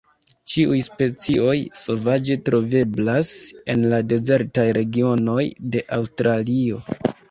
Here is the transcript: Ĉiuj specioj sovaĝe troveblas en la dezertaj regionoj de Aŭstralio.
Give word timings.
Ĉiuj 0.53 0.79
specioj 0.87 1.57
sovaĝe 1.81 2.39
troveblas 2.49 3.35
en 3.77 3.87
la 3.95 4.03
dezertaj 4.15 4.69
regionoj 4.83 5.41
de 5.75 5.89
Aŭstralio. 6.03 6.87